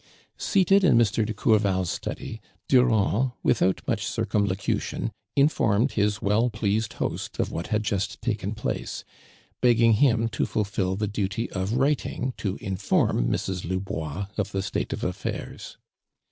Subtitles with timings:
[0.39, 1.23] Seated in Mr.
[1.23, 7.83] de Courval's study, Durand, without much circumlocution, informed his well pleased host of what had
[7.83, 9.03] just taken place,
[9.61, 13.63] begging him to fulfil the duty of writing to inform Mrs.
[13.63, 15.77] Lubois of the state of affairs.